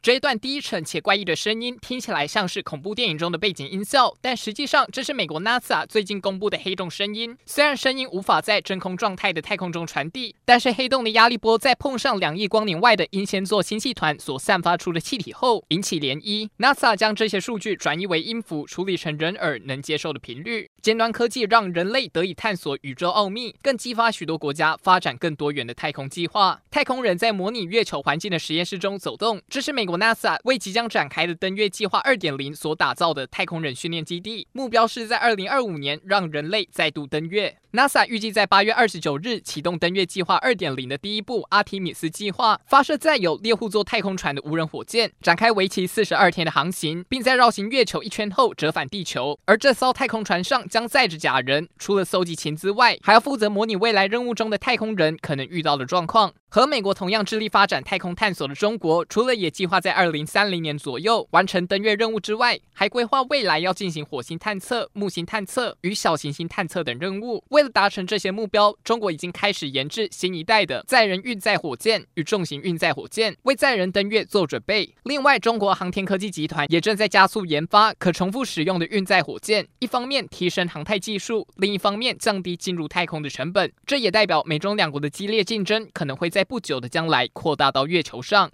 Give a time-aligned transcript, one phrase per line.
[0.00, 7.36] 这一段低沉且怪异的声音听起来像是恐怖电影中的背景音效，但实际上这是美国 NASA 最近公布的黑洞声音。
[7.44, 16.48] 虽然声音无法在真空状态的太空中传递，但是黑洞的压力波在碰上两亿光年外的英仙座星系团所散发出的气体后，引起涟漪。
[16.58, 20.70] NASA 将这些数据转移为音符，处理成人耳能接受的频率。
[20.80, 26.62] 尖端科技让人类得以探索宇宙奥秘，更激发许多国家发展更多元的太空计划。
[26.70, 29.98] 太空人在模拟月球环境的实验室中走动，这是美国。
[29.98, 37.58] NASA 为即将展开的登月计划2.0所打造的太空人训练基地，目标是在2025年让人类再度登月。
[37.72, 49.38] NASA 预计在8月29日启动登月计划2.0的第一步阿提米斯计划，发射载有猎户座太空船的无人火箭，展开为期42天的航行，并在绕行月球一圈后折返地球。
[49.44, 56.32] 而这艘太空船上将载着假人，除了搜集情资外，还要负责模拟未来任务中的太空人可能遇到的状况。
[56.50, 67.44] 和美国同样致力发展太空探索的中国，除了也计划在二零三零年左右完成登月任务之外，还规划未来要进行火星探测、木星探测与小行星探测等任务。
[67.50, 74.94] 为了达成这些目标，中国已经开始研制新一代的载人运载火箭与重型运载火箭，为载人登月做准备。
[75.02, 83.70] 另外，中国航天科技集团也正在加速研发可重复使用的运载火箭，一方面提升航太技术，另一方面降低进入太空的成本。
[83.84, 86.37] 这也代表美中两国的激烈竞争可能会在。
[86.38, 88.52] 在不久的将来扩大到月球上。